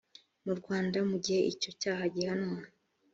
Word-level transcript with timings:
mu 0.45 0.53
rwanda 0.59 0.97
mu 1.09 1.17
gihe 1.23 1.41
icyo 1.51 1.71
cyaha 1.81 2.03
gihanwa 2.15 2.59